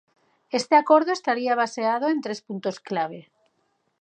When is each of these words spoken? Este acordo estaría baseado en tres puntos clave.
Este 0.59 0.73
acordo 0.77 1.11
estaría 1.13 1.59
baseado 1.63 2.05
en 2.13 2.17
tres 2.25 2.39
puntos 2.47 2.77
clave. 2.87 3.19